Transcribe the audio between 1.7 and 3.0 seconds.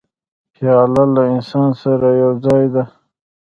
سره یو ځای ده.